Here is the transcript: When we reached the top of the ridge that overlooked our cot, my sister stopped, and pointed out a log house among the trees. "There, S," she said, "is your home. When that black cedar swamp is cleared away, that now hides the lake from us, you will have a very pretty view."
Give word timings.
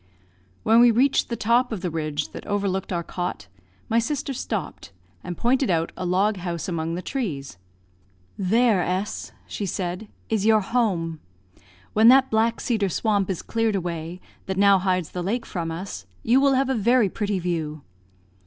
When 0.63 0.79
we 0.79 0.89
reached 0.89 1.29
the 1.29 1.35
top 1.35 1.71
of 1.71 1.81
the 1.81 1.91
ridge 1.91 2.29
that 2.31 2.43
overlooked 2.47 2.91
our 2.91 3.03
cot, 3.03 3.47
my 3.87 3.99
sister 3.99 4.33
stopped, 4.33 4.91
and 5.23 5.37
pointed 5.37 5.69
out 5.69 5.91
a 5.95 6.07
log 6.07 6.37
house 6.37 6.67
among 6.67 6.95
the 6.95 7.03
trees. 7.03 7.59
"There, 8.35 8.81
S," 8.81 9.31
she 9.45 9.67
said, 9.67 10.07
"is 10.27 10.43
your 10.43 10.61
home. 10.61 11.19
When 11.93 12.07
that 12.07 12.31
black 12.31 12.59
cedar 12.61 12.89
swamp 12.89 13.29
is 13.29 13.43
cleared 13.43 13.75
away, 13.75 14.19
that 14.47 14.57
now 14.57 14.79
hides 14.79 15.11
the 15.11 15.21
lake 15.21 15.45
from 15.45 15.69
us, 15.69 16.07
you 16.23 16.41
will 16.41 16.53
have 16.53 16.69
a 16.71 16.73
very 16.73 17.07
pretty 17.07 17.37
view." 17.37 17.83